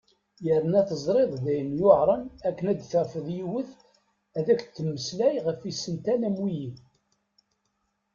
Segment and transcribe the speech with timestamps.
[0.45, 3.71] Yerna teẓriḍ d ayen yuɛren akken ad tafeḍ yiwet
[4.37, 6.69] ad ak-d-temmeslay ɣef isental a wiyi.